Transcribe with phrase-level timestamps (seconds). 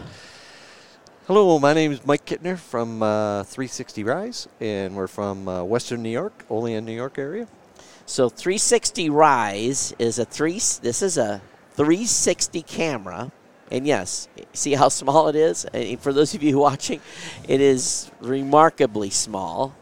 [1.26, 6.02] Hello, my name is Mike Kittner from uh, 360 Rise, and we're from uh, Western
[6.02, 7.48] New York, Olean, New York area.
[8.04, 10.54] So 360 Rise is a three.
[10.54, 11.40] This is a
[11.72, 13.32] 360 camera,
[13.70, 15.64] and yes, see how small it is.
[15.66, 17.00] And for those of you watching,
[17.48, 19.74] it is remarkably small.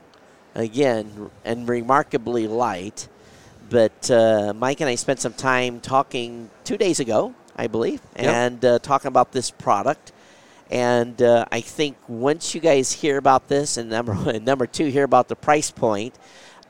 [0.55, 3.09] Again, and remarkably light.
[3.71, 8.27] But uh, Mike and I spent some time talking two days ago, I believe, Yep.
[8.27, 10.13] and uh, talking about this product.
[10.73, 14.87] And uh, I think once you guys hear about this, and number and number two,
[14.87, 16.19] hear about the price point,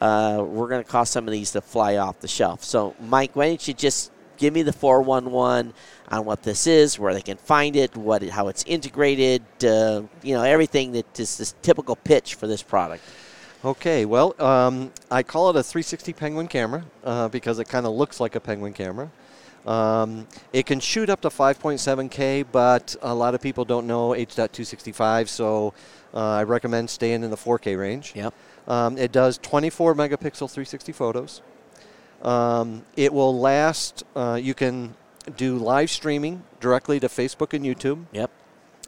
[0.01, 2.65] uh, we're going to cause some of these to fly off the shelf.
[2.65, 5.73] So, Mike, why don't you just give me the 411
[6.09, 10.35] on what this is, where they can find it, what how it's integrated, uh, you
[10.35, 13.05] know, everything that is this typical pitch for this product.
[13.65, 17.93] Okay, well, um, I call it a 360 Penguin camera uh, because it kind of
[17.93, 19.13] looks like a Penguin camera.
[19.67, 25.29] Um, it can shoot up to 5.7K, but a lot of people don't know H.265,
[25.29, 25.73] so
[26.15, 28.13] uh, I recommend staying in the 4K range.
[28.17, 28.35] Yep.
[28.67, 31.43] Um, it does 24 megapixel 360 photos.
[32.23, 34.95] Um, it will last, uh, you can
[35.37, 38.05] do live streaming directly to Facebook and YouTube.
[38.13, 38.31] Yep.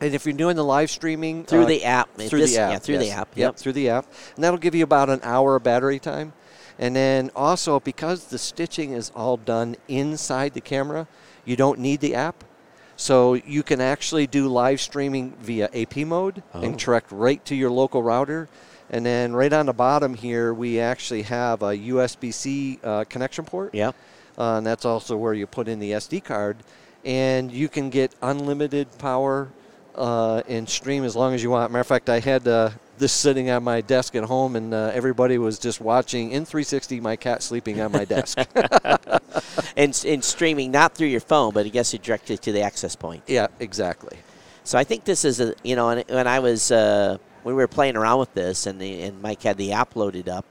[0.00, 2.12] And if you're doing the live streaming Through uh, the app.
[2.16, 3.28] through This- the app, Yeah, through the app.
[3.30, 3.56] Yep, Yep.
[3.56, 6.32] through the app, and that'll give you about an hour of battery time.
[6.78, 11.06] And then also because the stitching is all done inside the camera,
[11.44, 12.42] you don't need the app.
[12.96, 16.60] So you can actually do live streaming via AP mode Oh.
[16.62, 18.48] and direct right to your local router.
[18.90, 23.74] And then right on the bottom here, we actually have a USB-C uh, connection port.
[23.74, 23.92] Yeah.
[24.38, 26.56] Uh, and that's also where you put in the SD card.
[27.04, 29.48] And you can get unlimited power
[29.94, 31.70] uh, and stream as long as you want.
[31.72, 34.90] Matter of fact, I had uh, this sitting on my desk at home, and uh,
[34.94, 38.38] everybody was just watching in 360 my cat sleeping on my desk.
[39.76, 42.94] And, and streaming not through your phone, but I guess it directly to the access
[42.94, 43.24] point.
[43.26, 44.16] yeah, exactly.
[44.62, 47.60] So I think this is a you know, and when I was uh, when we
[47.60, 50.46] were playing around with this, and the, and Mike had the app loaded up,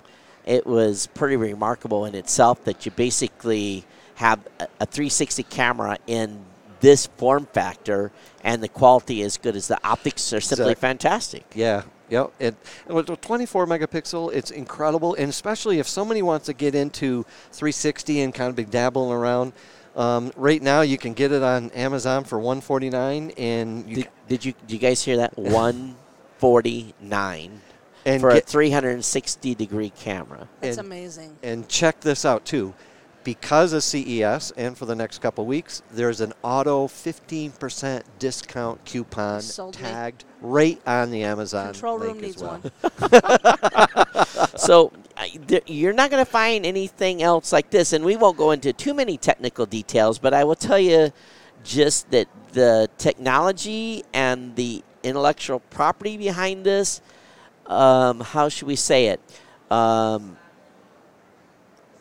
[0.45, 6.43] it was pretty remarkable in itself that you basically have a, a 360 camera in
[6.81, 8.11] this form factor,
[8.43, 11.45] and the quality is good as the optics are simply Exact- fantastic.
[11.55, 11.83] Yeah.
[12.09, 12.31] Yep.
[12.39, 12.55] It,
[12.87, 18.21] with the 24 megapixel, it's incredible, and especially if somebody wants to get into 360
[18.21, 19.53] and kind of be dabbling around.
[19.95, 24.45] Um, right now, you can get it on Amazon for 149, and you Did, did
[24.45, 25.37] you did you guys hear that?
[26.43, 27.61] 149
[28.05, 30.47] and for get- a 360 degree camera.
[30.61, 31.37] That's And- amazing.
[31.43, 32.73] And check this out too.
[33.23, 39.41] Because of CES and for the next couple weeks, there's an auto 15% discount coupon
[39.41, 39.81] Sold me.
[39.81, 42.61] tagged right on the Amazon Control room link as needs well.
[44.11, 44.25] one.
[44.57, 44.91] so
[45.65, 48.93] you're not going to find anything else like this, and we won't go into too
[48.93, 50.19] many technical details.
[50.19, 51.11] But I will tell you
[51.63, 57.01] just that the technology and the intellectual property behind this.
[57.67, 59.21] Um, how should we say it?
[59.71, 60.37] Um,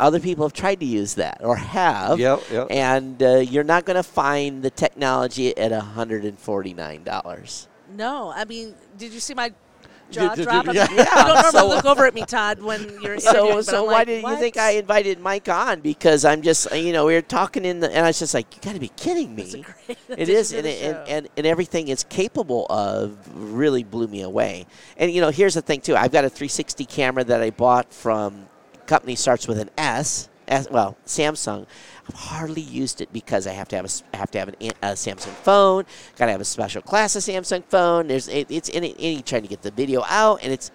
[0.03, 2.19] other people have tried to use that or have.
[2.19, 2.67] Yep, yep.
[2.71, 7.67] And uh, you're not going to find the technology at $149.
[7.95, 9.53] No, I mean, did you see my
[10.11, 10.67] jaw Did- did- drop?
[10.67, 10.91] yeah.
[10.91, 13.93] You don't normally So- look over at me, Todd, when you're so interviewing, so why
[13.93, 15.81] like, did you think I invited Mike on?
[15.81, 18.55] Because I'm just you know we were talking in the and I was just like
[18.55, 19.63] you got to be kidding me.
[19.87, 23.85] great It addition is to and, it- and, and and everything it's capable of really
[23.85, 24.67] blew me away.
[24.97, 25.97] And you know here's the thing too.
[25.97, 28.49] I've got a 360 camera that I bought from
[28.93, 30.29] company starts with an S.
[30.49, 31.67] S well Samsung.
[32.09, 34.57] I've hardly used it because I have to have a, I have to have an,
[34.83, 35.85] a Samsung phone.
[36.19, 38.09] Got to have a special class of Samsung phone.
[38.09, 40.71] There's it, it's any, any trying to get the video out, and it's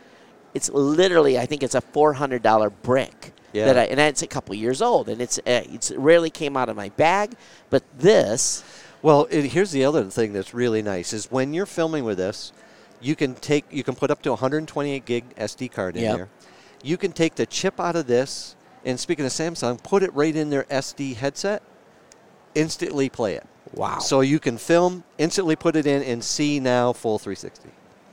[0.56, 3.66] it's literally I think it's a four hundred dollar brick Yeah.
[3.66, 6.70] that I and it's a couple years old, and it's uh, it's rarely came out
[6.70, 7.36] of my bag.
[7.70, 8.64] But this,
[9.04, 12.52] Well, it, here's the other thing that's really nice is when you're filming with this,
[13.00, 16.16] you can take you can put up to 128 gig SD card in Yep.
[16.16, 16.30] there.
[16.84, 20.36] You can take the chip out of this, and speaking of Samsung, put it right
[20.36, 21.64] in their SD headset,
[22.56, 23.46] instantly play it.
[23.74, 27.70] wow, So you can film, instantly put it in, and see now full 360.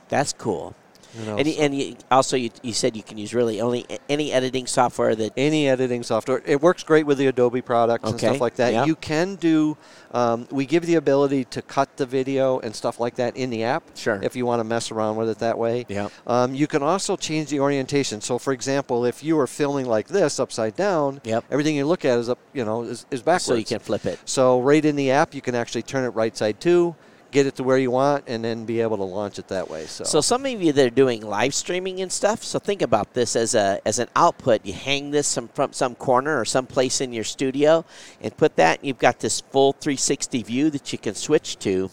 [0.09, 0.75] that's cool.
[1.17, 5.15] And, and you, also, you, you said you can use really only any editing software
[5.15, 5.33] that.
[5.37, 6.41] any editing software.
[6.45, 8.73] It works great with the Adobe products and stuff like that.
[8.73, 8.85] yeah.
[8.85, 9.77] You can do.
[10.11, 13.63] Um, we give the ability to cut the video and stuff like that in the
[13.63, 13.83] app.
[13.95, 14.19] Sure.
[14.23, 15.85] If you want to mess around with it that way.
[15.89, 16.11] Yep.
[16.25, 18.21] Um, you can also change the orientation.
[18.21, 21.45] So, for example, if you were filming like this upside down, Yep.
[21.51, 22.39] everything you look at is up.
[22.53, 23.45] You know, is, is backwards.
[23.45, 24.19] So you can flip it.
[24.25, 26.95] So right in the app, you can actually turn it right side too,
[27.35, 29.85] get it to where you want, and then be able to launch it that way.
[29.85, 33.13] So, So some of you that are doing live streaming and stuff, so think about
[33.13, 34.65] this as a as an output.
[34.65, 37.85] You hang this some, from some corner or some place in your studio,
[38.21, 38.79] and put that.
[38.79, 41.91] And you've got this full 360 view that you can switch to,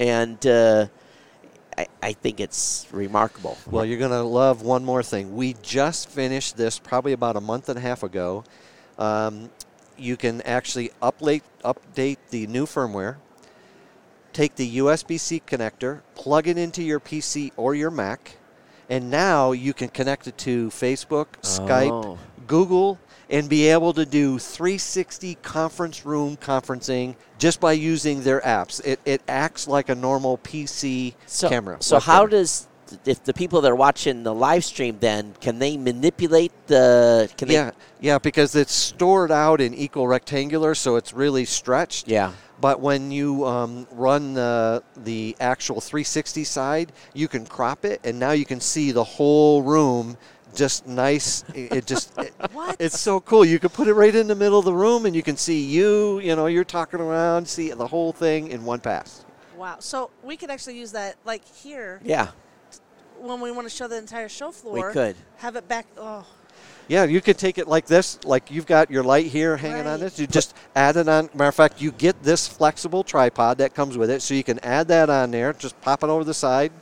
[0.00, 0.86] and uh,
[1.78, 3.56] I, I think it's remarkable.
[3.70, 5.36] Well, you're going to love one more thing.
[5.36, 8.44] We just finished this probably about a month and a half ago.
[8.98, 9.50] Um,
[9.96, 13.16] you can actually update, update the new firmware,
[14.40, 18.38] take the USB C connector, plug it into your PC or your Mac,
[18.88, 22.18] and now you can connect it to Facebook, Skype, Oh.
[22.46, 22.98] Google,
[23.28, 28.82] and be able to do 360 conference room conferencing just by using their apps.
[28.82, 31.76] It, it acts like a normal PC so, camera.
[31.80, 32.66] So how does
[33.04, 37.30] if the people that are watching the live stream then can they manipulate the?
[37.36, 42.08] Can yeah, yeah, because it's stored out in equirectangular, so it's really stretched.
[42.08, 42.32] Yeah.
[42.60, 48.18] But when you um, run the the actual 360 side, you can crop it, and
[48.18, 50.16] now you can see the whole room
[50.54, 51.44] just nice.
[51.54, 52.76] It, just it- What?
[52.80, 53.44] it's so cool.
[53.44, 55.60] You can put it right in the middle of the room, and you can see
[55.64, 56.18] you.
[56.18, 59.24] You know, you're talking around, see the whole thing in one pass.
[59.56, 59.76] wow.
[59.78, 62.28] So we could actually use that, like here, Yeah.
[63.20, 64.74] when we want to show the entire show floor.
[64.88, 65.16] we could.
[65.38, 65.86] have it back.
[65.96, 66.26] Oh,
[66.90, 70.00] Yeah, you could take it like this, like you've got your light here hanging on
[70.00, 70.18] this.
[70.18, 71.30] You just add it on.
[71.34, 74.58] Matter of fact, you get this flexible tripod that comes with it, so you can
[74.64, 75.52] add that on there.
[75.52, 76.72] Just pop it over the side,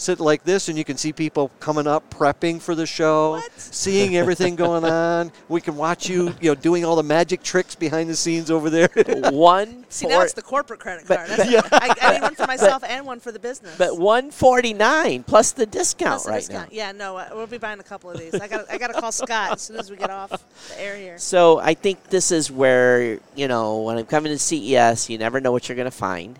[0.00, 3.52] sit like this, and you can see people coming up, prepping for the show, What?
[3.60, 5.30] seeing everything going on.
[5.48, 8.70] We can watch you, you know, doing all the magic tricks behind the scenes over
[8.70, 8.88] there.
[9.30, 9.84] One.
[9.88, 11.30] see, for- now it's the corporate credit But- card.
[11.38, 13.76] That's, I, I need one for myself and one for the business.
[13.76, 16.70] But 149 plus the discount Plus the right discount.
[16.72, 16.76] now.
[16.76, 18.34] Yeah, no, uh, we'll be buying a couple of these.
[18.34, 20.30] I got I got to call Scott as soon as we get off
[20.68, 21.18] the air here.
[21.18, 25.40] So I think this is where you know when I'm coming to CES, you never
[25.40, 26.38] know what you're going to find,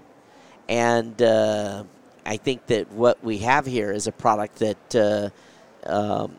[0.68, 1.84] and uh,
[2.26, 6.36] I think that what we have here is a product that uh, um,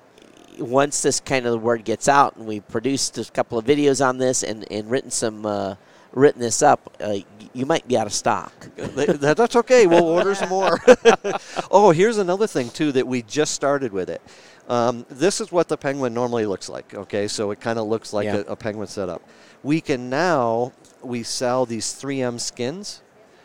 [0.59, 4.17] once this kind of word gets out, and we've produced a couple of videos on
[4.17, 5.75] this and, and written some uh,
[6.13, 7.15] written this up, uh,
[7.53, 8.53] you might be out of stock.
[8.75, 9.87] That- that- that's okay.
[9.87, 10.77] We'll order some more.
[11.71, 14.21] oh, here's another thing too that we just started with it.
[14.69, 16.93] Um, this is what the penguin normally looks like.
[16.93, 18.37] Okay, so it kind of looks like Yeah.
[18.47, 19.21] a, a penguin setup.
[19.63, 23.01] We can now we sell these 3M skins,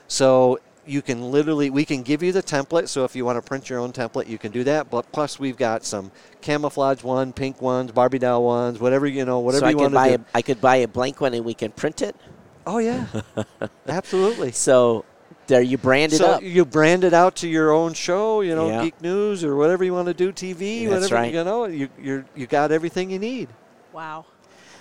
[0.08, 2.88] so you can literally we can give you the template.
[2.88, 4.90] So if you want to print your own template, you can do that.
[4.90, 9.40] But plus we've got some camouflage one, pink ones, Barbie doll ones, whatever you know,
[9.40, 10.24] whatever so I you could want buy to do.
[10.32, 12.14] a, I could buy a blank one and we can print it.
[12.66, 13.06] oh yeah,
[13.88, 14.52] absolutely.
[14.52, 15.04] So
[15.48, 16.42] there you brand it so up.
[16.42, 18.82] you brand it out to your own show, you know, Yeah.
[18.84, 21.32] Geek News or whatever you want to do, TV, That's whatever right.
[21.32, 21.66] you know.
[21.66, 23.48] You you're, you got everything you need.
[23.92, 24.26] Wow.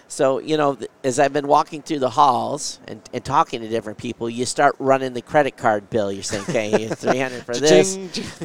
[0.08, 3.98] So, you know, as I've been walking through the halls and, and talking to different
[3.98, 6.12] people, you start running the credit card bill.
[6.12, 7.98] You're saying, okay, 300 for this.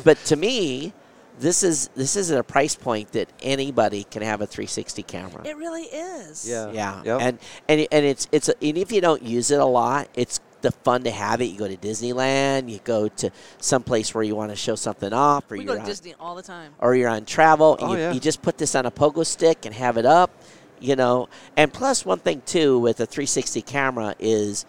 [0.02, 0.92] But to me,
[1.38, 5.46] this is this is at a price point that anybody can have a 360 camera.
[5.46, 6.48] It really is.
[6.48, 6.70] Yeah.
[6.72, 7.20] Yeah, Yep.
[7.22, 10.40] and and and it's it's a, and if you don't use it a lot, it's
[10.60, 11.46] the fun to have it.
[11.46, 15.10] You go to Disneyland, you go to some place where you want to show something
[15.14, 16.74] off, or We you're go to on, Disney all the time.
[16.78, 18.12] or you're on travel, oh, and Oh, you, yeah.
[18.12, 20.30] you just put this on a pogo stick and have it up,
[20.80, 21.28] you know.
[21.56, 24.64] And plus, one thing too with a 360 camera is,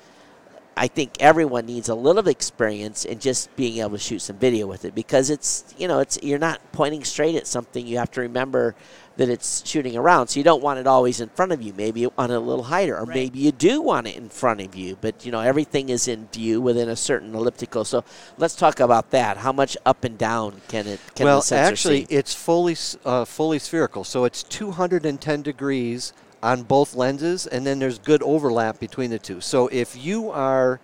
[0.78, 4.68] I think everyone needs a little experience in just being able to shoot some video
[4.68, 7.86] with it because it's you know it's you're not pointing straight at something.
[7.86, 8.75] You have to remember
[9.18, 11.74] that it's shooting around, so you don't want it always in front of you.
[11.74, 13.16] Maybe you want it a little higher, or Right.
[13.16, 14.98] maybe you do want it in front of you.
[15.01, 17.84] But you know everything is in view within a certain elliptical.
[17.84, 18.06] So
[18.38, 19.38] let's talk about that.
[19.38, 21.01] How much up and down can it?
[21.16, 22.16] Can well, the sensor actually, see?
[22.16, 26.13] it's fully uh, fully spherical, so it's 210 degrees
[26.44, 29.42] on both lenses, and then there's good overlap between the two.
[29.42, 30.80] So if you are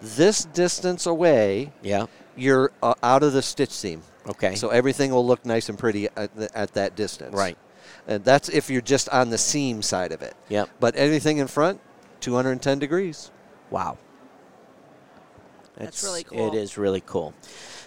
[0.00, 2.06] this distance away, yeah.
[2.36, 4.02] you're uh, out of the stitch seam.
[4.28, 4.54] Okay.
[4.54, 7.34] So everything will look nice and pretty at, the, at that distance.
[7.34, 7.58] Right.
[8.06, 10.34] And that's if you're just on the seam side of it.
[10.48, 10.66] Yeah.
[10.80, 11.80] But anything in front,
[12.20, 13.30] 210 degrees.
[13.70, 13.98] Wow.
[15.76, 16.48] That's really cool.
[16.48, 17.34] It is really cool.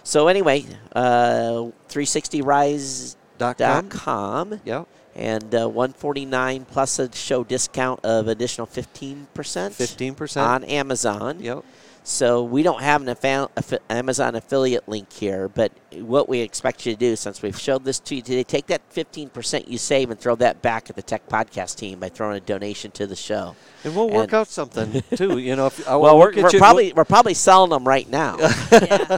[0.02, 4.60] So anyway, uh, 360rise.com Dot com.
[4.64, 4.84] Yeah.
[5.18, 10.36] And uh, 149 plus a show discount of additional 15% 15%.
[10.42, 11.40] on Amazon.
[11.40, 11.64] Yep.
[12.04, 16.86] So we don't have an affa- affi- Amazon affiliate link here, but what we expect
[16.86, 20.10] you to do, since we've showed this to you today, take that 15% you save
[20.10, 23.16] and throw that back at the Tech Podcast team by throwing a donation to the
[23.16, 23.54] show.
[23.84, 25.36] And we'll work And- out something too.
[25.36, 28.36] You know, if, I Well, we're, we're probably we're probably selling them right now.
[28.72, 29.16] yeah.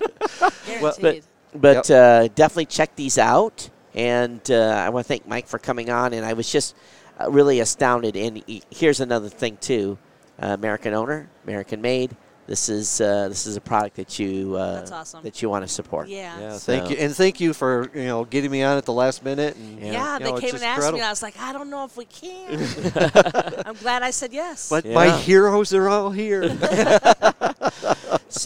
[0.67, 1.25] Guaranteed.
[1.55, 3.71] But uh, definitely check these out.
[3.95, 4.55] And uh,
[4.87, 6.13] I want to thank Mike for coming on.
[6.13, 6.77] And I was just
[7.21, 8.17] uh, really astounded.
[8.17, 9.99] And here's another thing too:
[10.43, 12.17] uh, American owner, American made.
[12.47, 15.23] This is uh, this is a product that you uh, That's awesome.
[15.23, 16.09] that you want to support.
[16.09, 16.37] yeah.
[16.41, 18.93] Yeah, So- thank you, and thank you for you know getting me on at the
[18.93, 19.55] last minute.
[19.55, 19.93] And, Yeah.
[19.93, 21.53] Yeah, you know, they it's came just and asked me, and I was like, I
[21.53, 22.59] don't know if we can.
[23.67, 24.69] I'm glad I said yes.
[24.69, 24.95] But Yeah.
[24.95, 26.43] my heroes are all here.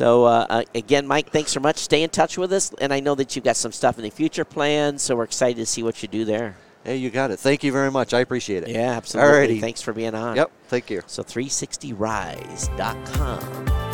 [0.05, 1.79] So uh, uh, again, Mike, thanks so much.
[1.79, 4.11] Stay in touch with us, and I know that you've got some stuff in the
[4.11, 5.01] future planned.
[5.01, 6.57] So we're excited to see what you do there.
[6.85, 7.39] hey, you got it.
[7.39, 8.13] Thank you very much.
[8.13, 8.69] I appreciate it.
[8.69, 9.57] Yeah, absolutely.
[9.57, 9.63] Alrighty.
[9.63, 10.37] Thanks for being on.
[10.37, 10.51] Yep.
[10.69, 11.01] Thank you.
[11.07, 13.94] So 360rise.com.